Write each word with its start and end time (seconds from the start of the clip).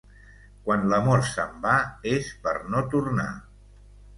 Quan 0.69 0.87
l'amor 0.93 1.21
se'n 1.27 1.53
va 1.67 1.75
és 2.15 2.33
per 2.47 2.55
no 2.73 2.85
tornar. 2.95 3.29